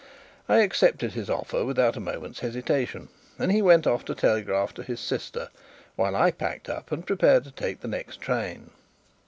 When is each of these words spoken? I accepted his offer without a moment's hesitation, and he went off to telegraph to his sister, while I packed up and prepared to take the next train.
I 0.49 0.61
accepted 0.61 1.11
his 1.13 1.29
offer 1.29 1.63
without 1.63 1.95
a 1.95 1.99
moment's 1.99 2.39
hesitation, 2.39 3.09
and 3.37 3.51
he 3.51 3.61
went 3.61 3.85
off 3.85 4.03
to 4.05 4.15
telegraph 4.15 4.73
to 4.73 4.83
his 4.83 4.99
sister, 4.99 5.49
while 5.95 6.15
I 6.15 6.31
packed 6.31 6.67
up 6.69 6.91
and 6.91 7.05
prepared 7.05 7.43
to 7.43 7.51
take 7.51 7.81
the 7.81 7.87
next 7.87 8.19
train. 8.19 8.71